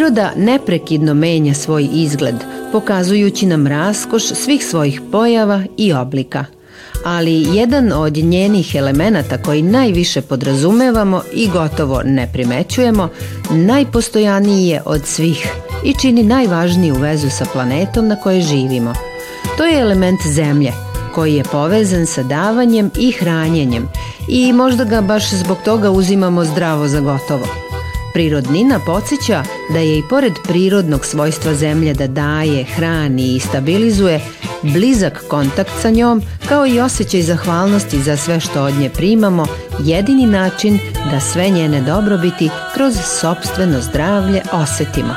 Priroda 0.00 0.32
neprekidno 0.36 1.14
menja 1.14 1.54
svoj 1.54 1.88
izgled, 1.92 2.34
pokazujući 2.72 3.46
nam 3.46 3.66
raskoš 3.66 4.22
svih 4.22 4.66
svojih 4.66 5.00
pojava 5.12 5.62
i 5.76 5.92
oblika. 5.92 6.44
Ali 7.04 7.56
jedan 7.56 7.92
od 7.92 8.16
njenih 8.16 8.74
elemenata 8.74 9.42
koji 9.42 9.62
najviše 9.62 10.20
podrazumevamo 10.20 11.22
i 11.32 11.48
gotovo 11.48 12.02
ne 12.04 12.30
primećujemo, 12.32 13.08
najpostojaniji 13.50 14.68
je 14.68 14.82
od 14.84 15.06
svih 15.06 15.48
i 15.84 15.94
čini 15.94 16.22
najvažniju 16.22 16.94
vezu 16.94 17.30
sa 17.30 17.44
planetom 17.52 18.08
na 18.08 18.16
kojoj 18.16 18.40
živimo. 18.40 18.94
To 19.56 19.64
je 19.64 19.80
element 19.80 20.20
zemlje, 20.26 20.72
koji 21.14 21.34
je 21.34 21.44
povezan 21.44 22.06
sa 22.06 22.22
davanjem 22.22 22.90
i 22.98 23.12
hranjenjem 23.12 23.88
i 24.28 24.52
možda 24.52 24.84
ga 24.84 25.00
baš 25.00 25.30
zbog 25.30 25.58
toga 25.64 25.90
uzimamo 25.90 26.44
zdravo 26.44 26.88
za 26.88 27.00
gotovo. 27.00 27.69
Prirodnina 28.14 28.80
podsjeća 28.86 29.42
da 29.72 29.78
je 29.78 29.98
i 29.98 30.02
pored 30.10 30.32
prirodnog 30.48 31.04
svojstva 31.04 31.54
zemlje 31.54 31.94
da 31.94 32.06
daje, 32.06 32.64
hrani 32.64 33.36
i 33.36 33.40
stabilizuje, 33.40 34.20
blizak 34.62 35.24
kontakt 35.28 35.70
sa 35.82 35.90
njom 35.90 36.22
kao 36.48 36.66
i 36.66 36.80
osjećaj 36.80 37.22
zahvalnosti 37.22 38.02
za 38.02 38.16
sve 38.16 38.40
što 38.40 38.62
od 38.62 38.74
nje 38.74 38.90
primamo, 38.90 39.46
jedini 39.78 40.26
način 40.26 40.78
da 41.10 41.20
sve 41.20 41.48
njene 41.48 41.80
dobrobiti 41.80 42.50
kroz 42.74 42.94
sobstveno 43.20 43.80
zdravlje 43.80 44.42
osetimo. 44.52 45.14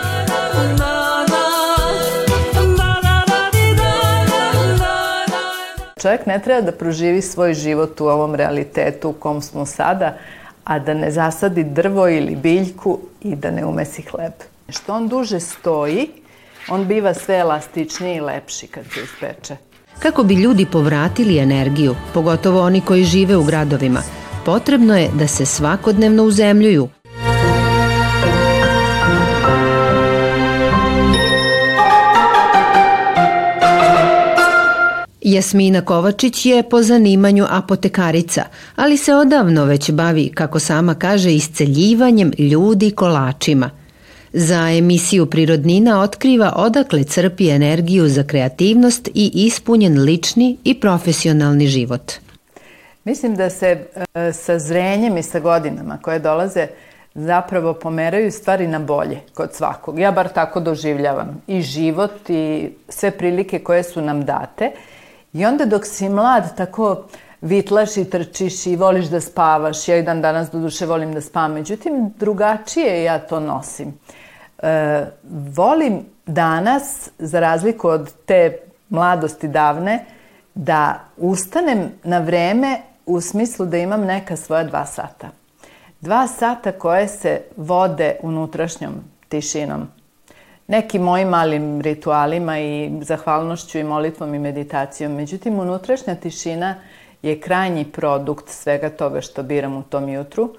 Čovjek 6.02 6.26
ne 6.26 6.40
treba 6.40 6.62
da 6.62 6.72
proživi 6.72 7.22
svoj 7.22 7.54
život 7.54 8.02
u 8.02 8.06
ovom 8.06 8.36
realitetu 8.36 9.10
u 9.10 9.14
kom 9.14 9.42
smo 9.42 9.66
sada, 9.66 10.18
a 10.64 10.80
da 10.80 10.94
ne 10.94 11.12
zasadi 11.12 11.64
drvo 11.64 12.10
ili 12.10 12.36
biljku 12.36 13.00
i 13.22 13.36
da 13.36 13.52
ne 13.52 13.66
umesi 13.66 14.02
hleb. 14.02 14.34
Što 14.70 14.94
on 14.94 15.08
duže 15.08 15.40
stoji, 15.40 16.08
on 16.70 16.88
biva 16.88 17.14
sve 17.14 17.38
elastičniji 17.38 18.16
i 18.16 18.22
lepši 18.22 18.68
kad 18.68 18.84
se 18.94 19.04
ispeče. 19.04 19.58
Kako 20.00 20.24
bi 20.24 20.34
ljudi 20.34 20.66
povratili 20.66 21.38
energiju, 21.38 21.96
pogotovo 22.14 22.62
oni 22.62 22.82
koji 22.82 23.04
žive 23.04 23.38
u 23.38 23.44
gradovima, 23.44 24.02
potrebno 24.46 24.98
je 24.98 25.10
da 25.14 25.28
se 25.28 25.46
svakodnevno 25.46 26.24
uzemljuju, 26.24 26.90
Jasmina 35.34 35.82
Kovačić 35.82 36.46
je 36.46 36.64
po 36.70 36.82
zanimanju 36.82 37.46
apotekarica, 37.50 38.44
ali 38.76 38.98
se 38.98 39.16
odavno 39.16 39.66
već 39.66 39.92
bavi, 39.92 40.32
kako 40.36 40.60
sama 40.60 40.96
kaže, 40.96 41.34
isceljivanjem 41.34 42.32
ljudi 42.38 42.92
kolačima. 42.92 43.70
Za 44.34 44.70
emisiju 44.70 45.26
Prirodnina 45.26 46.02
otkriva 46.02 46.54
odakle 46.56 47.04
crpi 47.04 47.50
energiju 47.50 48.08
za 48.08 48.24
kreativnost 48.24 49.08
i 49.08 49.32
ispunjen 49.34 50.04
lični 50.04 50.58
i 50.64 50.80
profesionalni 50.80 51.68
život. 51.68 52.12
Mislim 53.04 53.36
da 53.36 53.50
se 53.50 53.86
e, 54.14 54.32
sa 54.34 54.60
zrenjem 54.60 55.18
i 55.18 55.24
sa 55.24 55.40
godinama 55.40 55.98
koje 56.02 56.20
dolaze 56.20 56.68
zapravo 57.16 57.74
pomeraju 57.74 58.32
stvari 58.32 58.68
na 58.68 58.80
bolje 58.80 59.20
kod 59.34 59.50
svakog. 59.54 60.00
Ja 60.00 60.12
bar 60.12 60.30
tako 60.30 60.60
doživljavam 60.60 61.42
i 61.48 61.62
život 61.62 62.30
i 62.30 62.70
sve 62.90 63.12
prilike 63.12 63.60
koje 63.60 63.84
su 63.84 64.02
nam 64.02 64.26
date– 64.26 64.72
I 65.34 65.46
onda 65.46 65.66
dok 65.66 65.86
si 65.86 66.10
mlad, 66.10 66.56
tako 66.58 67.04
vitlaš 67.42 67.98
i 67.98 68.06
trčiš 68.06 68.66
i 68.66 68.76
voliš 68.76 69.06
da 69.06 69.22
spavaš, 69.22 69.88
ja 69.88 69.98
i 69.98 70.04
dan 70.04 70.22
danas 70.22 70.52
do 70.52 70.60
duše 70.60 70.86
volim 70.86 71.14
da 71.14 71.22
spavam, 71.22 71.54
međutim 71.54 72.14
drugačije 72.20 73.04
ja 73.04 73.20
to 73.20 73.40
nosim. 73.40 73.94
E, 74.58 75.06
volim 75.56 76.06
danas, 76.26 77.10
za 77.20 77.40
razliku 77.40 77.88
od 77.88 78.14
te 78.26 78.58
mladosti 78.90 79.48
davne, 79.48 80.06
da 80.56 81.00
ustanem 81.18 81.92
na 82.04 82.20
vreme 82.20 82.78
u 83.06 83.22
smislu 83.22 83.66
da 83.66 83.78
imam 83.78 84.02
neka 84.02 84.36
svoja 84.36 84.64
dva 84.64 84.86
sata. 84.86 85.30
Dva 86.02 86.28
sata 86.28 86.72
koje 86.72 87.08
se 87.08 87.42
vode 87.58 88.16
unutrašnjom 88.22 88.94
tišinom 89.30 89.88
nekim 90.68 91.02
mojim 91.02 91.28
malim 91.28 91.82
ritualima 91.82 92.60
i 92.60 92.92
zahvalnošću 93.02 93.78
i 93.78 93.84
molitvom 93.84 94.34
i 94.36 94.40
meditacijom. 94.40 95.16
Međutim, 95.16 95.60
unutrašnja 95.60 96.16
tišina 96.16 96.76
je 97.22 97.40
krajnji 97.40 97.86
produkt 97.86 98.50
svega 98.50 98.90
toga 98.90 99.22
što 99.22 99.44
biram 99.44 99.78
u 99.78 99.84
tom 99.84 100.10
jutru 100.10 100.50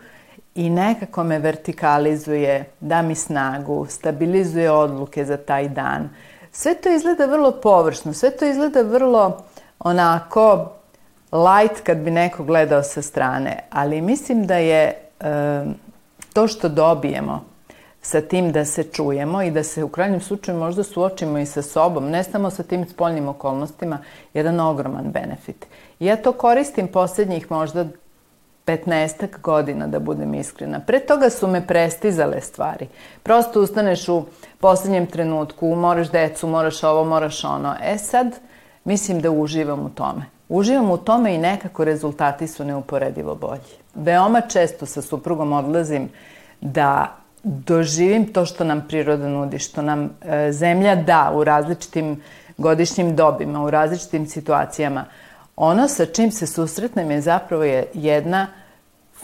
i 0.54 0.70
nekako 0.70 1.25
me 1.25 1.38
vertikalizuje, 1.38 2.64
da 2.81 3.03
mi 3.03 3.14
snagu, 3.14 3.87
stabilizuje 3.88 4.70
odluke 4.70 5.25
za 5.25 5.37
taj 5.37 5.69
dan. 5.69 6.09
Sve 6.53 6.75
to 6.75 6.94
izgleda 6.94 7.26
vrlo 7.26 7.53
površno, 7.53 8.12
sve 8.12 8.31
to 8.31 8.47
izgleda 8.47 8.82
vrlo 8.82 9.44
onako 9.78 10.72
light 11.32 11.81
kad 11.81 11.98
bi 11.98 12.10
neko 12.10 12.44
gledao 12.44 12.82
sa 12.82 13.03
strane, 13.03 13.59
ali 13.70 14.00
mislim 14.00 14.47
da 14.47 14.56
je 14.56 14.94
e, 15.20 15.64
to 16.32 16.48
što 16.48 16.69
dobijemo 16.69 17.53
sa 18.04 18.20
tim 18.20 18.53
da 18.53 18.65
se 18.65 18.82
čujemo 18.82 19.42
i 19.42 19.50
da 19.50 19.62
se 19.62 19.84
u 19.84 19.88
krajnjem 19.88 20.20
slučaju 20.20 20.59
možda 20.59 20.82
suočimo 20.82 21.38
i 21.38 21.47
sa 21.47 21.62
sobom, 21.62 22.10
ne 22.10 22.25
samo 22.25 22.50
sa 22.50 22.62
tim 22.62 22.88
spoljnim 22.88 23.28
okolnostima, 23.28 23.98
jedan 24.34 24.60
ogroman 24.60 25.04
benefit. 25.04 25.66
I 26.00 26.06
ja 26.06 26.16
to 26.16 26.32
koristim 26.32 26.88
poslednjih 26.88 27.50
možda 27.50 27.87
15 28.66 29.41
godina, 29.43 29.87
da 29.87 29.98
budem 29.98 30.34
iskrena. 30.34 30.81
Pre 30.81 31.00
toga 31.00 31.31
su 31.31 31.48
me 31.48 31.66
prestizale 31.66 32.41
stvari. 32.41 32.88
Prosto 33.22 33.62
ustaneš 33.62 34.09
u 34.09 34.25
poslednjem 34.60 35.06
trenutku, 35.06 35.75
moraš 35.75 36.10
decu, 36.10 36.48
moraš 36.48 36.82
ovo, 36.84 37.04
moraš 37.04 37.44
ono. 37.44 37.75
E 37.82 37.98
sad, 37.98 38.37
mislim 38.84 39.20
da 39.20 39.31
uživam 39.31 39.87
u 39.87 39.91
tome. 39.91 40.25
Uživam 40.48 40.91
u 40.91 40.97
tome 40.97 41.34
i 41.34 41.38
nekako 41.38 41.84
rezultati 41.84 42.48
su 42.48 42.64
neuporedivo 42.64 43.34
bolji. 43.34 43.75
Veoma 43.94 44.41
često 44.41 44.87
sa 44.87 45.03
suprugom 45.03 45.53
odlazim 45.53 46.09
da 46.60 47.23
doživim 47.44 48.32
to 48.32 48.47
što 48.47 48.65
nam 48.65 48.84
priroda 48.88 49.28
nudi, 49.28 49.59
što 49.59 49.82
nam 49.82 50.10
e, 50.22 50.53
zemlja 50.53 50.94
da 50.97 51.32
u 51.34 51.44
različitim 51.44 52.22
godišnjim 52.56 53.16
dobima, 53.16 53.65
u 53.65 53.71
različitim 53.71 54.27
situacijama. 54.27 55.05
Ono 55.56 55.88
sa 55.88 56.06
čim 56.06 56.31
se 56.31 56.47
susretnem 56.47 57.10
je 57.10 57.21
zapravo 57.21 57.65
je 57.65 57.87
jedna 57.94 58.47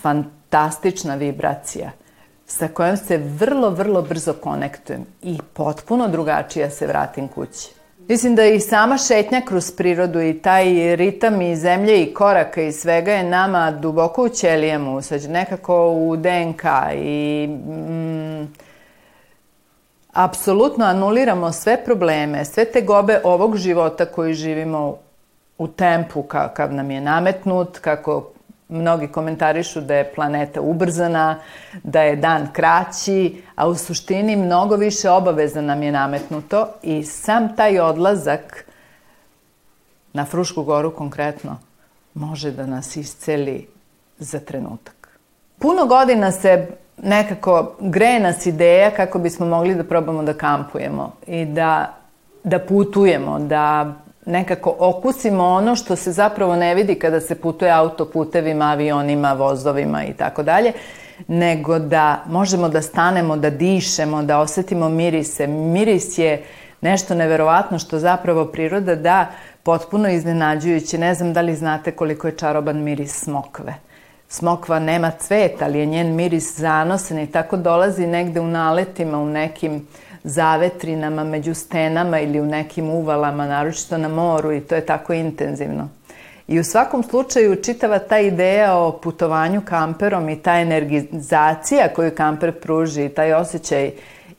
fantastična 0.01 1.15
vibracija 1.15 1.91
sa 2.47 2.69
kojom 2.69 2.97
se 2.97 3.19
vrlo, 3.19 3.71
vrlo 3.71 4.03
brzo 4.03 4.33
konektujem 4.33 5.07
i 5.23 5.39
potpuno 5.55 6.09
drugačija 6.09 6.71
se 6.71 6.87
vratim 6.87 7.29
kući. 7.29 7.80
Mislim 8.11 8.35
da 8.35 8.45
i 8.45 8.61
sama 8.61 8.99
šetnja 8.99 9.41
kroz 9.41 9.71
prirodu 9.71 10.21
i 10.21 10.39
taj 10.39 10.97
ritam 10.97 11.43
i 11.43 11.57
zemlje 11.57 12.03
i 12.03 12.15
koraka 12.15 12.63
i 12.63 12.73
svega 12.73 13.13
je 13.13 13.23
nama 13.23 13.71
duboko 13.71 14.23
u 14.23 14.29
ćelijama 14.29 14.95
usađen, 14.95 15.33
nekako 15.33 15.91
u 15.91 16.17
DNK 16.17 16.63
i 16.97 17.47
mm, 17.49 18.55
apsolutno 20.13 20.85
anuliramo 20.85 21.53
sve 21.53 21.85
probleme, 21.85 22.45
sve 22.45 22.65
te 22.65 22.81
gobe 22.81 23.21
ovog 23.25 23.57
života 23.57 24.05
koji 24.05 24.35
živimo 24.35 24.97
u 25.59 25.69
tempu 25.69 26.23
kakav 26.23 26.75
nam 26.75 26.91
je 26.91 27.01
nametnut, 27.01 27.79
kako 27.79 28.31
Mnogi 28.71 29.09
komentarišu 29.09 29.81
da 29.81 29.95
je 29.95 30.13
planeta 30.15 30.61
ubrzana, 30.61 31.39
da 31.83 32.03
je 32.03 32.17
dan 32.17 32.49
kraći, 32.53 33.43
a 33.57 33.69
u 33.69 33.75
suštini 33.75 34.37
mnogo 34.37 34.77
više 34.77 35.11
obaveza 35.11 35.61
nam 35.61 35.83
je 35.83 35.93
nametnuto 35.93 36.69
i 36.83 37.03
sam 37.03 37.57
taj 37.57 37.81
odlazak 37.81 38.65
na 40.13 40.25
Frušku 40.25 40.63
goru 40.63 40.95
konkretno 40.95 41.59
može 42.15 42.51
da 42.51 42.67
nas 42.67 42.97
isceli 42.97 43.67
za 44.19 44.41
trenutak. 44.41 45.19
Puno 45.59 45.87
godina 45.87 46.33
se 46.33 46.67
nekako 47.03 47.77
greje 47.81 48.21
nas 48.21 48.47
ideja 48.47 48.91
kako 48.91 49.19
bismo 49.19 49.47
mogli 49.47 49.75
da 49.75 49.85
probamo 49.85 50.23
da 50.23 50.35
kampujemo 50.35 51.13
i 51.27 51.45
da, 51.45 51.95
da 52.45 52.59
putujemo, 52.59 53.39
da 53.39 53.95
nekako 54.27 54.77
okusimo 54.79 55.45
ono 55.45 55.77
što 55.77 55.97
se 55.97 56.13
zapravo 56.13 56.57
ne 56.57 56.75
vidi 56.75 56.95
kada 56.95 57.21
se 57.21 57.35
putuje 57.35 57.71
autoputevima, 57.71 58.65
avionima, 58.65 59.33
vozovima 59.33 60.05
i 60.05 60.13
tako 60.13 60.43
dalje, 60.43 60.73
nego 61.29 61.79
da 61.79 62.25
možemo 62.27 62.69
da 62.69 62.83
stanemo, 62.83 63.37
da 63.37 63.51
dišemo, 63.51 64.23
da 64.23 64.39
osetimo 64.39 64.89
mirise. 64.89 65.47
Miris 65.47 66.19
je 66.19 66.43
nešto 66.81 67.15
neverovatno 67.15 67.79
što 67.79 67.99
zapravo 67.99 68.45
priroda 68.45 68.95
da 68.95 69.27
potpuno 69.63 70.09
iznenađujuće. 70.09 70.99
Ne 70.99 71.15
znam 71.15 71.33
da 71.33 71.41
li 71.41 71.57
znate 71.57 71.93
koliko 71.93 72.27
je 72.27 72.37
čaroban 72.37 72.83
miris 72.83 73.23
smokve. 73.23 73.75
Smokva 74.29 74.79
nema 74.79 75.11
cvet, 75.11 75.63
ali 75.63 75.79
je 75.79 75.87
njen 75.87 76.15
miris 76.15 76.59
zanosan 76.59 77.19
i 77.19 77.27
tako 77.27 77.57
dolazi 77.57 78.07
negde 78.07 78.41
u 78.41 78.47
naletima, 78.47 79.19
u 79.19 79.27
nekim 79.27 79.75
uh, 79.75 80.10
zavetrinama 80.25 81.25
među 81.25 81.55
stenama 81.55 82.21
ili 82.21 82.41
u 82.41 82.47
nekim 82.47 82.91
uvalama, 82.91 83.47
naročito 83.47 83.99
na 83.99 84.09
moru 84.09 84.53
i 84.53 84.61
to 84.61 84.75
je 84.75 84.87
tako 84.87 85.13
intenzivno. 85.13 85.89
I 86.49 86.61
u 86.61 86.65
svakom 86.65 87.03
slučaju 87.03 87.63
čitava 87.63 87.99
ta 87.99 88.19
ideja 88.19 88.77
o 88.77 88.93
putovanju 88.93 89.63
kamperom 89.65 90.29
i 90.29 90.43
ta 90.43 90.61
energizacija 90.61 91.89
koju 91.89 92.11
kamper 92.15 92.53
pruži 92.61 93.09
taj 93.09 93.33
osjećaj 93.33 93.91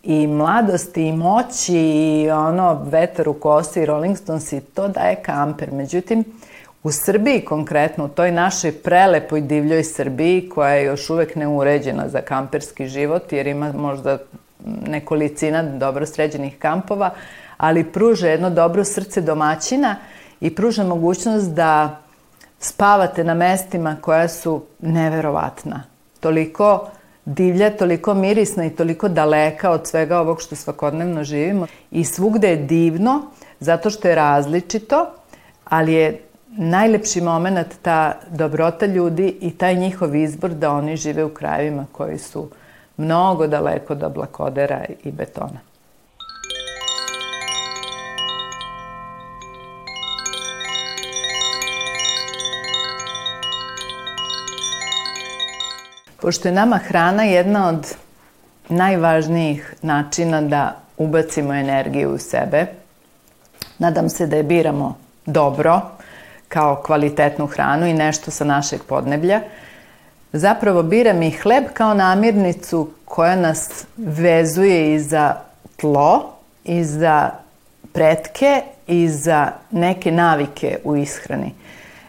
i 0.03 0.27
mladosti 0.27 1.03
i 1.07 1.13
moći 1.13 1.77
i 1.77 2.29
ono 2.31 2.83
vetar 2.91 3.29
u 3.29 3.33
kosi 3.33 3.81
i 3.81 3.85
Rolling 3.85 4.17
Stones 4.17 4.53
i 4.53 4.61
to 4.61 4.87
daje 4.87 5.15
kamper. 5.15 5.71
Međutim, 5.71 6.23
u 6.83 6.91
Srbiji 6.91 7.45
konkretno, 7.45 8.05
u 8.05 8.07
toj 8.07 8.31
našoj 8.31 8.71
prelepoj 8.71 9.41
divljoj 9.41 9.83
Srbiji 9.83 10.49
koja 10.49 10.73
je 10.73 10.85
još 10.85 11.09
uvek 11.09 11.35
neuređena 11.35 12.09
za 12.09 12.21
kamperski 12.21 12.87
život 12.87 13.33
jer 13.33 13.47
ima 13.47 13.73
možda 13.73 14.17
nekolicina 14.65 15.63
dobro 15.63 16.05
sređenih 16.05 16.57
kampova, 16.59 17.09
ali 17.57 17.91
pruža 17.91 18.27
jedno 18.27 18.49
dobro 18.49 18.83
srce 18.83 19.21
domaćina 19.21 19.95
i 20.41 20.55
pruža 20.55 20.83
mogućnost 20.83 21.51
da 21.51 21.99
spavate 22.59 23.23
na 23.23 23.33
mestima 23.33 23.97
koja 24.01 24.27
su 24.27 24.63
neverovatna. 24.79 25.83
Toliko 26.19 26.89
divlja, 27.25 27.77
toliko 27.77 28.13
mirisna 28.13 28.65
i 28.65 28.69
toliko 28.69 29.07
daleka 29.07 29.71
od 29.71 29.87
svega 29.87 30.19
ovog 30.19 30.41
što 30.41 30.55
svakodnevno 30.55 31.23
živimo. 31.23 31.67
I 31.91 32.03
svugde 32.03 32.49
je 32.49 32.55
divno, 32.55 33.21
zato 33.59 33.89
što 33.89 34.07
je 34.07 34.15
različito, 34.15 35.05
ali 35.65 35.93
je 35.93 36.21
najlepši 36.57 37.21
moment 37.21 37.67
ta 37.81 38.13
dobrota 38.29 38.85
ljudi 38.85 39.37
i 39.41 39.51
taj 39.51 39.75
njihov 39.75 40.15
izbor 40.15 40.51
da 40.51 40.71
oni 40.71 40.97
žive 40.97 41.23
u 41.23 41.29
krajevima 41.29 41.85
koji 41.91 42.17
su 42.17 42.49
mnogo 42.97 43.47
daleko 43.47 43.93
od 43.93 44.03
oblakodera 44.03 44.85
i 45.03 45.11
betona. 45.11 45.59
Pošto 56.21 56.47
je 56.47 56.51
nama 56.51 56.77
hrana 56.77 57.23
jedna 57.23 57.67
od 57.67 57.95
najvažnijih 58.69 59.73
načina 59.81 60.41
da 60.41 60.75
ubacimo 60.97 61.53
energiju 61.53 62.09
u 62.09 62.17
sebe, 62.17 62.65
nadam 63.79 64.09
se 64.09 64.27
da 64.27 64.35
je 64.35 64.43
biramo 64.43 64.97
dobro, 65.25 65.81
kao 66.47 66.81
kvalitetnu 66.85 67.47
hranu 67.47 67.87
i 67.87 67.93
nešto 67.93 68.31
sa 68.31 68.43
našeg 68.43 68.81
podneblja, 68.87 69.41
zapravo 70.33 70.83
biram 70.83 71.23
i 71.23 71.31
hleb 71.31 71.63
kao 71.73 71.93
namirnicu 71.93 72.89
koja 73.05 73.35
nas 73.35 73.85
vezuje 73.97 74.95
i 74.95 74.99
za 74.99 75.35
tlo, 75.77 76.33
i 76.63 76.83
za 76.83 77.29
pretke, 77.93 78.61
i 78.87 79.09
za 79.09 79.51
neke 79.71 80.11
navike 80.11 80.77
u 80.83 80.95
ishrani. 80.95 81.53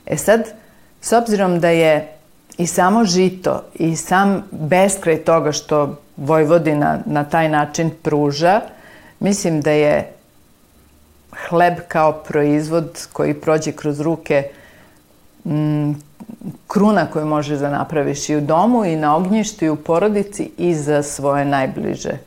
E 0.07 0.17
sad, 0.17 0.49
s 1.01 1.13
obzirom 1.13 1.61
da 1.61 1.69
je 1.69 2.09
i 2.59 2.67
samo 2.67 3.05
žito 3.05 3.63
i 3.75 3.97
sam 3.97 4.49
beskraj 4.51 5.17
toga 5.17 5.53
što 5.53 5.99
Vojvodina 6.17 6.99
na 7.07 7.25
taj 7.25 7.49
način 7.49 7.91
pruža, 8.03 8.61
mislim 9.21 9.61
da 9.61 9.71
je 9.71 10.13
hleb 11.49 11.75
kao 11.89 12.13
proizvod 12.13 13.07
koji 13.13 13.35
prođe 13.35 13.73
kroz 13.73 14.01
ruke 14.01 14.45
mm, 15.45 15.93
kruna 16.67 17.07
koju 17.07 17.27
možeš 17.27 17.59
da 17.59 17.71
napraviš 17.71 18.29
i 18.29 18.37
u 18.37 18.41
domu 18.41 18.85
i 18.85 18.97
na 18.97 19.17
ognjištu 19.17 19.65
i 19.65 19.71
u 19.71 19.77
porodici 19.77 20.51
i 20.59 20.75
za 20.75 21.03
svoje 21.03 21.45
najbliže. 21.45 22.19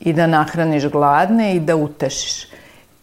I 0.00 0.12
da 0.12 0.26
nahraniš 0.26 0.86
gladne 0.86 1.56
i 1.56 1.60
da 1.60 1.76
utešiš. 1.76 2.46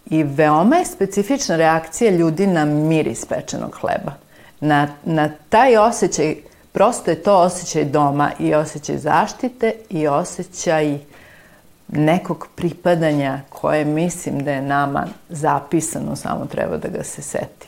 I 0.10 0.24
veoma 0.24 0.76
je 0.76 0.86
specifična 0.86 1.56
reakcija 1.56 2.12
ljudi 2.12 2.48
na 2.48 2.66
miris 2.66 3.26
pečenog 3.26 3.78
hleba. 3.82 4.12
Na, 4.60 4.88
na 5.06 5.30
taj 5.50 5.78
osjećaj 5.78 6.36
Prosto 6.72 7.12
je 7.12 7.24
to 7.24 7.38
osjećaj 7.38 7.86
doma 7.86 8.32
i 8.40 8.54
osjećaj 8.54 8.98
zaštite 8.98 9.74
i 9.90 10.08
osjećaj 10.08 11.00
nekog 11.88 12.48
pripadanja 12.56 13.40
koje 13.50 13.86
mislim 13.86 14.44
da 14.44 14.52
je 14.52 14.62
nama 14.62 15.08
zapisano, 15.30 16.16
samo 16.16 16.46
treba 16.46 16.78
da 16.78 16.88
ga 16.88 17.04
se 17.04 17.22
setimo. 17.22 17.59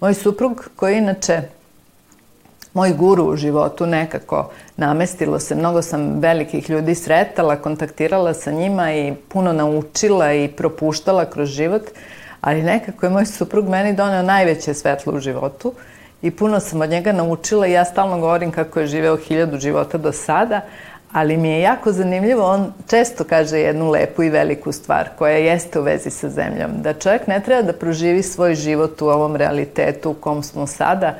Moj 0.00 0.14
suprug, 0.14 0.70
koji 0.76 0.92
je 0.92 0.98
inače 0.98 1.42
moj 2.74 2.92
guru 2.92 3.24
u 3.24 3.36
životu 3.36 3.86
nekako 3.86 4.50
namestilo 4.76 5.38
se, 5.38 5.54
mnogo 5.54 5.82
sam 5.82 6.20
velikih 6.20 6.70
ljudi 6.70 6.94
sretala, 6.94 7.56
kontaktirala 7.56 8.34
sa 8.34 8.50
njima 8.50 8.92
i 8.92 9.14
puno 9.28 9.52
naučila 9.52 10.32
i 10.32 10.48
propuštala 10.48 11.24
kroz 11.24 11.48
život, 11.48 11.82
ali 12.40 12.62
nekako 12.62 13.06
je 13.06 13.10
moj 13.10 13.26
suprug 13.26 13.68
meni 13.68 13.94
doneo 13.94 14.22
najveće 14.22 14.74
svetlo 14.74 15.12
u 15.12 15.20
životu 15.20 15.72
i 16.22 16.30
puno 16.30 16.60
sam 16.60 16.80
od 16.80 16.90
njega 16.90 17.12
naučila 17.12 17.66
i 17.66 17.72
ja 17.72 17.84
stalno 17.84 18.18
govorim 18.18 18.50
kako 18.50 18.80
je 18.80 18.86
živeo 18.86 19.16
hiljadu 19.16 19.58
života 19.58 19.98
do 19.98 20.12
sada, 20.12 20.60
ali 21.12 21.36
mi 21.36 21.48
je 21.48 21.60
jako 21.60 21.92
zanimljivo, 21.92 22.44
on 22.44 22.72
često 22.90 23.24
kaže 23.24 23.58
jednu 23.58 23.90
lepu 23.90 24.22
i 24.22 24.30
veliku 24.30 24.72
stvar 24.72 25.08
koja 25.18 25.36
jeste 25.36 25.80
u 25.80 25.82
vezi 25.82 26.10
sa 26.10 26.28
zemljom, 26.28 26.70
da 26.82 26.92
čovjek 26.94 27.26
ne 27.26 27.40
treba 27.40 27.62
da 27.62 27.72
proživi 27.72 28.22
svoj 28.22 28.54
život 28.54 29.02
u 29.02 29.06
ovom 29.06 29.36
realitetu 29.36 30.10
u 30.10 30.14
kom 30.14 30.42
smo 30.42 30.66
sada, 30.66 31.14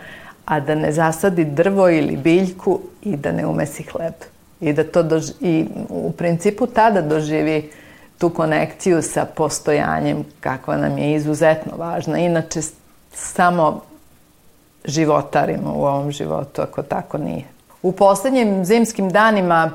a 0.45 0.61
da 0.61 0.75
ne 0.75 0.93
zasadi 0.93 1.45
drvo 1.45 1.91
ili 1.91 2.17
biljku 2.17 2.81
i 3.03 3.17
da 3.17 3.33
ne 3.33 3.47
umesi 3.47 3.83
hleb. 3.83 4.15
I 4.61 4.73
da 4.73 4.85
to 4.85 5.03
doži, 5.03 5.33
i 5.41 5.67
u 5.89 6.13
principu 6.13 6.67
tada 6.67 7.03
doživi 7.03 7.71
tu 8.19 8.31
konekciju 8.31 9.03
sa 9.03 9.25
postojanjem 9.25 10.25
kakva 10.41 10.77
nam 10.77 10.99
je 10.99 11.15
izuzetno 11.15 11.73
važna. 11.77 12.19
Inače, 12.19 12.61
samo 13.13 13.83
životarimo 14.85 15.73
u 15.77 15.85
ovom 15.85 16.11
životu, 16.11 16.63
ako 16.63 16.83
tako 16.83 17.19
nije. 17.19 17.45
U 17.83 17.93
poslednjim 17.93 18.65
zimskim 18.65 19.09
danima 19.09 19.71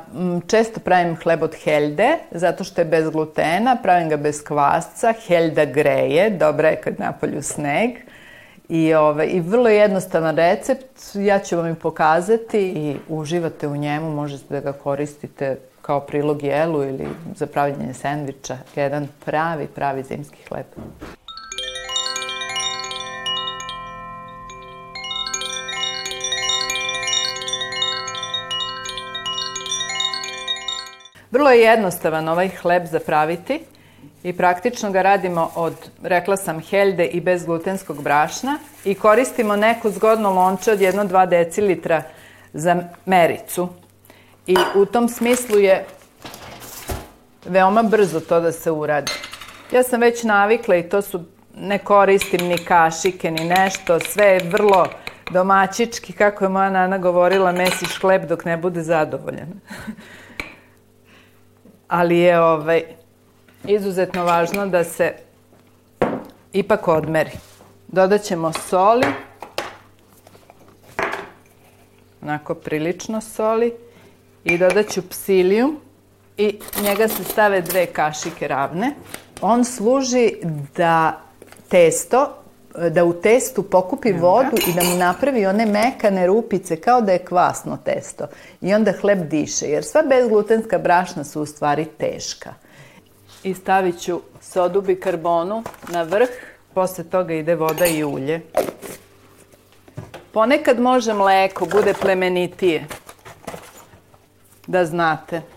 često 0.48 0.80
pravim 0.80 1.16
hleb 1.16 1.44
od 1.44 1.56
helde, 1.64 2.18
zato 2.32 2.64
što 2.64 2.82
je 2.82 2.86
bez 2.86 3.10
glutena, 3.10 3.78
pravim 3.84 4.10
ga 4.10 4.18
bez 4.18 4.44
kvasca, 4.44 5.14
helda 5.28 5.66
greje, 5.66 6.30
dobra 6.30 6.70
je 6.70 6.82
kad 6.82 7.00
napolju 7.00 7.42
sneg. 7.42 7.92
I, 8.70 8.94
ove, 8.94 9.10
ovaj, 9.10 9.28
I 9.32 9.40
vrlo 9.40 9.70
jednostavan 9.70 10.36
recept, 10.36 11.16
ja 11.16 11.40
ću 11.40 11.58
vam 11.58 11.72
i 11.72 11.76
pokazati 11.76 12.60
i 12.60 12.96
uživate 13.10 13.68
u 13.68 13.76
njemu, 13.76 14.12
možete 14.12 14.54
da 14.54 14.60
ga 14.60 14.74
koristite 14.74 15.58
kao 15.82 16.00
prilog 16.00 16.44
jelu 16.44 16.84
ili 16.84 17.08
za 17.36 17.46
pravljanje 17.46 17.94
sendviča. 17.94 18.58
Jedan 18.76 19.08
pravi, 19.26 19.68
pravi 19.68 20.04
zimski 20.04 20.38
hleb. 20.50 20.66
Vrlo 31.36 31.52
je 31.52 31.62
jednostavan 31.62 32.28
ovaj 32.30 32.50
hleb 32.62 32.86
za 32.86 33.00
praviti 33.00 33.60
i 34.24 34.34
praktično 34.34 34.92
ga 34.92 35.02
radimo 35.02 35.52
od, 35.56 35.74
rekla 36.04 36.38
sam, 36.38 36.60
helde 36.60 37.06
i 37.06 37.22
bezglutenskog 37.22 38.02
brašna 38.04 38.58
i 38.86 38.96
koristimo 38.96 39.56
neko 39.56 39.90
zgodno 39.90 40.32
lonče 40.32 40.72
od 40.72 40.80
1-2 40.80 41.30
decilitra 41.30 42.02
za 42.54 42.84
mericu. 43.06 43.70
I 44.48 44.56
u 44.76 44.86
tom 44.86 45.10
smislu 45.10 45.60
je 45.60 45.86
veoma 47.46 47.84
brzo 47.84 48.20
to 48.20 48.40
da 48.40 48.52
se 48.52 48.72
uradi. 48.72 49.12
Ja 49.72 49.84
sam 49.84 50.02
već 50.02 50.24
navikla 50.24 50.76
i 50.76 50.90
to 50.90 51.02
su, 51.02 51.24
ne 51.56 51.78
koristim 51.78 52.48
ni 52.48 52.58
kašike 52.58 53.32
ni 53.32 53.44
nešto, 53.46 54.00
sve 54.00 54.26
je 54.26 54.50
vrlo 54.50 54.88
domaćički, 55.32 56.14
kako 56.14 56.46
je 56.46 56.50
moja 56.50 56.70
nana 56.70 56.98
govorila, 56.98 57.52
mesiš 57.52 58.00
hleb 58.02 58.26
dok 58.26 58.46
ne 58.46 58.58
bude 58.58 58.84
zadovoljan. 58.84 59.50
ali 61.88 62.18
je 62.18 62.42
ovaj, 62.42 62.84
izuzetno 63.64 64.24
važno 64.24 64.68
da 64.68 64.84
se 64.84 65.14
ipak 66.54 66.88
odmeri. 66.88 67.32
Dodat 67.88 68.22
ćemo 68.22 68.54
soli, 68.54 69.06
onako 72.22 72.56
prilično 72.56 73.22
soli 73.22 73.74
i 74.44 74.58
dodat 74.58 74.90
ću 74.90 75.10
psilijum 75.10 75.80
i 76.38 76.60
njega 76.82 77.08
se 77.08 77.24
stave 77.24 77.62
dve 77.62 77.86
kašike 77.86 78.48
ravne. 78.48 78.96
On 79.42 79.66
služi 79.66 80.34
da 80.78 81.22
testo 81.70 82.45
da 82.90 83.06
u 83.06 83.14
testu 83.14 83.64
pokupi 83.64 84.14
vodu 84.14 84.58
i 84.68 84.74
da 84.74 84.84
mu 84.84 84.96
napravi 84.96 85.46
one 85.46 85.66
mekane 85.66 86.28
rupice 86.28 86.76
kao 86.76 87.02
da 87.02 87.12
je 87.12 87.26
kvasno 87.26 87.78
testo. 87.86 88.28
I 88.62 88.74
onda 88.74 88.94
hleb 89.02 89.30
diše, 89.30 89.66
jer 89.66 89.84
sva 89.84 90.04
bezglutenska 90.10 90.78
brašna 90.78 91.24
su 91.24 91.42
u 91.42 91.46
stvari 91.46 91.86
teška. 91.86 92.54
I 93.44 93.54
stavit 93.54 94.00
ću 94.02 94.22
sodu 94.42 94.82
bikarbonu 94.82 95.64
na 95.90 96.04
vrh, 96.04 96.30
posle 96.74 97.04
toga 97.04 97.34
ide 97.34 97.56
voda 97.56 97.86
i 97.86 98.04
ulje. 98.04 98.42
Ponekad 100.32 100.80
može 100.80 101.14
mleko, 101.14 101.66
bude 101.66 101.94
plemenitije. 101.94 102.86
Da 104.68 104.86
znate. 104.86 105.55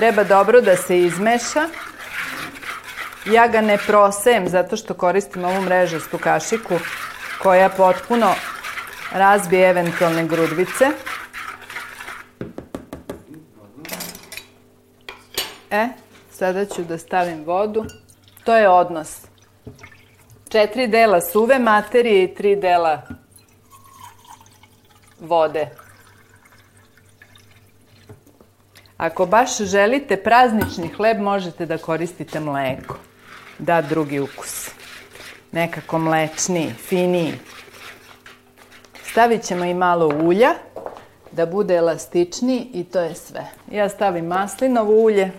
Treba 0.00 0.24
dobro 0.24 0.60
da 0.60 0.76
se 0.76 1.00
izmeša. 1.00 1.68
Ja 3.32 3.48
ga 3.48 3.60
ne 3.60 3.78
prosejem 3.86 4.48
zato 4.48 4.76
što 4.76 4.94
koristim 4.94 5.44
ovu 5.44 5.60
mrežastu 5.62 6.18
kašiku 6.18 6.74
koja 7.42 7.68
potpuno 7.68 8.34
razbije 9.12 9.70
eventualne 9.70 10.26
grudvice. 10.26 10.84
E, 15.70 15.88
sada 16.30 16.64
ću 16.64 16.82
da 16.84 16.98
stavim 16.98 17.44
vodu. 17.44 17.84
To 18.44 18.56
je 18.56 18.68
odnos. 18.68 19.16
Četiri 20.48 20.86
dela 20.86 21.20
suve 21.20 21.58
materije 21.58 22.24
i 22.24 22.34
tri 22.34 22.56
dela 22.56 23.02
vode. 25.18 25.79
Ako 29.00 29.26
baš 29.26 29.58
želite 29.58 30.16
praznični 30.16 30.88
hleb, 30.88 31.18
možete 31.20 31.66
da 31.66 31.78
koristite 31.78 32.40
mleko. 32.40 32.96
Da 33.58 33.82
drugi 33.82 34.20
ukus. 34.20 34.70
Nekako 35.52 35.98
mlečniji, 35.98 36.74
finiji. 36.88 37.32
Stavit 39.04 39.42
ćemo 39.42 39.64
i 39.64 39.74
malo 39.74 40.12
ulja 40.22 40.54
da 41.32 41.46
bude 41.46 41.74
elastičniji 41.74 42.70
i 42.74 42.84
to 42.84 43.00
je 43.00 43.14
sve. 43.14 43.44
Ja 43.70 43.88
stavim 43.88 44.26
maslinovo 44.26 44.92
ulje. 44.92 45.30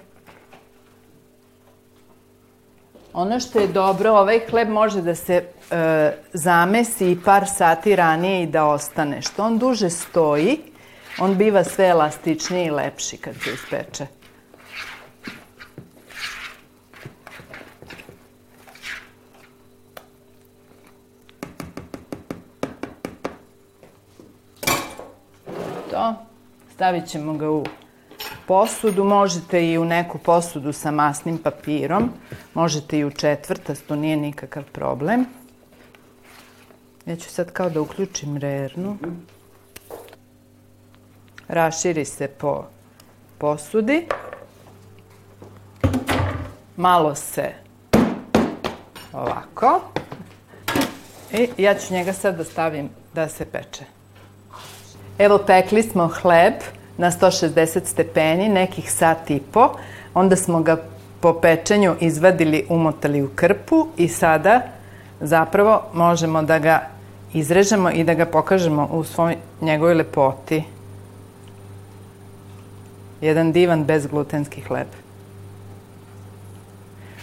Ono 3.13 3.39
što 3.39 3.59
je 3.59 3.67
dobro, 3.67 4.11
ovaj 4.11 4.39
hleb 4.49 4.69
može 4.69 5.01
da 5.01 5.15
se 5.15 5.33
e, 5.35 6.11
zamesi 6.33 7.11
i 7.11 7.19
par 7.25 7.45
sati 7.55 7.95
ranije 7.95 8.43
i 8.43 8.47
da 8.47 8.65
ostane. 8.65 9.21
Što 9.21 9.43
on 9.43 9.57
duže 9.57 9.89
stoji, 9.89 10.70
on 11.19 11.37
biva 11.37 11.63
sve 11.63 11.87
elastičniji 11.87 12.65
i 12.65 12.71
lepši 12.71 13.17
kad 13.17 13.35
se 13.43 13.53
ispeče. 13.53 14.07
To. 25.91 26.15
Stavit 26.73 27.07
ćemo 27.07 27.33
ga 27.33 27.49
u 27.49 27.65
posudu, 28.47 29.03
možete 29.03 29.65
i 29.71 29.77
u 29.77 29.85
neku 29.85 30.17
posudu 30.17 30.73
sa 30.73 30.91
masnim 30.91 31.37
papirom, 31.37 32.09
možete 32.53 32.97
i 32.97 33.05
u 33.05 33.11
četvrtastu, 33.11 33.95
nije 33.95 34.17
nikakav 34.17 34.63
problem. 34.71 35.25
Ja 37.05 37.15
ću 37.15 37.29
sad 37.29 37.51
kao 37.51 37.69
da 37.69 37.81
uključim 37.81 38.37
rernu. 38.37 38.97
Raširi 41.51 42.05
se 42.05 42.27
po 42.27 42.63
posudi. 43.37 44.07
Malo 46.77 47.15
se 47.15 47.51
ovako. 49.13 49.81
I 51.33 51.49
ja 51.57 51.73
ću 51.73 51.93
njega 51.93 52.13
sad 52.13 52.37
da 52.37 52.43
stavim 52.43 52.89
da 53.13 53.27
se 53.29 53.45
peče. 53.45 53.83
Evo 55.17 55.37
pekli 55.47 55.83
smo 55.83 56.07
hleb 56.21 56.53
na 56.97 57.11
160 57.11 57.85
stepeni, 57.85 58.49
nekih 58.49 58.91
sat 58.91 59.29
i 59.29 59.41
po. 59.51 59.69
Onda 60.13 60.35
smo 60.35 60.61
ga 60.61 60.77
po 61.21 61.33
pečenju 61.41 61.95
izvadili, 61.99 62.65
umotali 62.69 63.23
u 63.23 63.29
krpu 63.35 63.87
i 63.97 64.07
sada 64.07 64.61
zapravo 65.19 65.83
možemo 65.93 66.43
da 66.43 66.59
ga 66.59 66.87
izrežemo 67.33 67.91
i 67.91 68.03
da 68.03 68.13
ga 68.13 68.25
pokažemo 68.25 68.87
u 68.91 69.03
svoj 69.03 69.35
njegovoj 69.61 69.93
lepoti. 69.93 70.63
Jedan 73.21 73.51
divan 73.51 73.85
bezglutenski 73.85 74.61
hleb. 74.61 74.87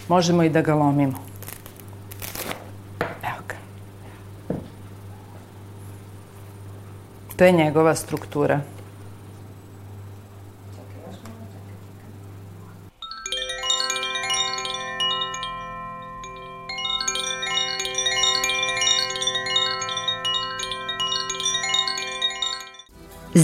Možemo 0.07 0.43
i 0.43 0.49
da 0.49 0.61
ga 0.61 0.75
lomimo. 0.75 1.17
Evo 2.99 3.43
ga. 3.47 3.55
To 7.35 7.43
je 7.43 7.51
njegova 7.51 7.95
struktura. 7.95 8.61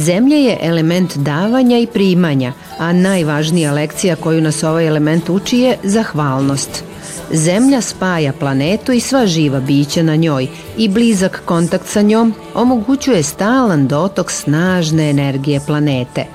Zemlja 0.05 0.37
je 0.37 0.57
element 0.61 1.17
davanja 1.17 1.77
i 1.77 1.87
primanja, 1.87 2.53
a 2.77 2.93
najvažnija 2.93 3.71
lekcija 3.73 4.15
koju 4.15 4.41
nas 4.41 4.63
ovaj 4.63 4.87
element 4.87 5.29
uči 5.29 5.59
je 5.59 5.77
zahvalnost. 5.83 6.83
Zemlja 7.31 7.81
spaja 7.81 8.33
planetu 8.33 8.91
i 8.91 8.99
sva 8.99 9.25
živa 9.27 9.59
bića 9.59 10.03
na 10.03 10.15
njoj 10.15 10.47
i 10.77 10.89
blizak 10.89 11.41
kontakt 11.45 11.87
sa 11.87 12.01
njom 12.01 12.33
omogućuje 12.53 13.23
stalan 13.23 13.87
dotok 13.87 14.31
snažne 14.31 15.09
energije 15.09 15.59
planete. 15.67 16.25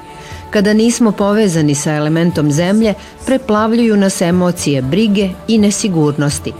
Kada 0.50 0.72
nismo 0.72 1.12
povezani 1.12 1.74
sa 1.74 1.94
elementom 1.94 2.52
zemlje, 2.52 2.94
preplavljuju 3.26 3.96
nas 3.96 4.20
emocije 4.20 4.82
brige 4.82 5.28
i 5.48 5.58
nesigurnosti. 5.58 6.52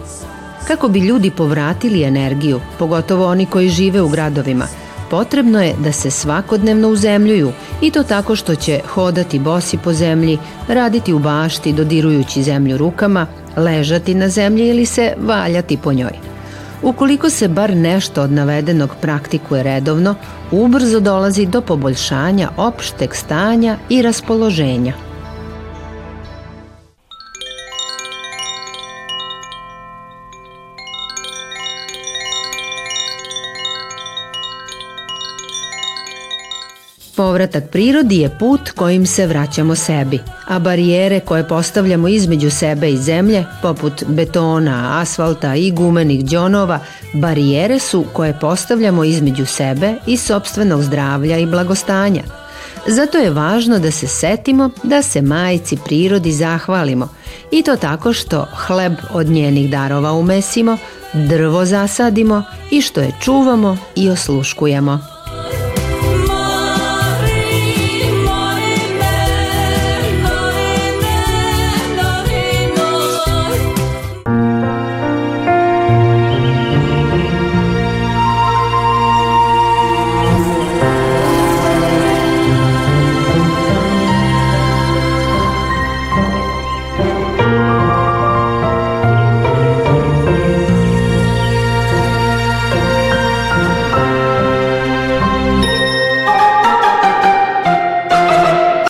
Kako 0.67 0.89
bi 0.89 0.99
ljudi 0.99 1.31
povratili 1.31 2.03
energiju, 2.03 2.61
pogotovo 2.79 3.27
oni 3.27 3.47
koji 3.47 3.69
žive 3.69 4.03
u 4.03 4.09
gradovima– 4.09 4.67
potrebno 5.11 5.63
je 5.63 5.75
da 5.79 5.93
se 5.93 6.11
svakodnevno 6.11 6.89
uzemljuju 6.89 7.53
i 7.81 7.91
to 7.91 8.03
tako 8.03 8.37
što 8.37 8.55
će 8.55 8.81
hodati 8.89 9.39
bosi 9.39 9.79
po 9.79 9.93
zemlji, 9.93 10.39
raditi 10.69 11.13
u 11.13 11.19
bašti 11.19 11.73
dodirujući 11.73 12.43
zemlju 12.43 12.77
rukama, 12.77 13.27
ležati 13.57 14.15
na 14.15 14.29
zemlji 14.29 14.69
ili 14.69 14.87
se 14.87 15.13
valjati 15.19 15.77
po 15.77 15.93
njoj. 15.93 16.13
Ukoliko 16.83 17.31
se 17.31 17.49
bar 17.49 17.77
nešto 17.77 18.23
od 18.23 18.33
navedenog 18.33 18.91
praktikuje 19.01 19.63
redovno, 19.63 20.15
ubrzo 20.51 21.01
dolazi 21.01 21.47
do 21.47 21.61
poboljšanja 21.61 22.51
opšteg 22.57 23.15
stanja 23.15 23.77
i 23.89 24.03
raspoloženja. 24.03 25.10
Povratak 37.41 37.71
prirodi 37.71 38.17
je 38.21 38.31
put 38.39 38.71
kojim 38.71 39.07
se 39.07 39.27
vraćamo 39.27 39.75
sebi, 39.75 40.19
a 40.47 40.59
barijere 40.59 41.21
koje 41.21 41.49
postavljamo 41.49 42.09
između 42.09 42.51
sebe 42.51 42.91
i 42.91 42.97
zemlje, 42.97 43.45
poput 43.63 44.05
betona, 44.09 45.01
asfalta 45.01 45.55
i 45.55 45.71
gumenih 45.71 46.25
džonova, 46.25 46.81
barijere 47.15 47.79
su 47.79 48.05
koje 48.13 48.39
postavljamo 48.41 49.05
između 49.05 49.47
sebe 49.47 49.95
i 50.07 50.17
sobstvenog 50.17 50.83
zdravlja 50.83 51.39
i 51.39 51.47
blagostanja. 51.47 52.23
Zato 52.87 53.19
je 53.19 53.31
važno 53.31 53.79
da 53.79 53.91
se 53.91 54.07
setimo 54.07 54.71
da 54.83 55.03
se 55.03 55.23
majci 55.23 55.77
prirodi 55.85 56.33
zahvalimo 56.33 57.09
i 57.51 57.63
to 57.63 57.77
tako 57.77 58.13
što 58.13 58.47
hleb 58.67 58.93
od 59.13 59.27
njenih 59.27 59.71
darova 59.71 60.13
umesimo, 60.13 60.79
drvo 61.13 61.65
zasadimo 61.65 62.43
i 62.71 62.83
što 62.83 63.01
je 63.01 63.13
čuvamo 63.23 63.79
i 63.97 64.11
osluškujemo. 64.11 65.10